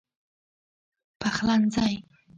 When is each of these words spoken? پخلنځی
پخلنځی 1.21 1.89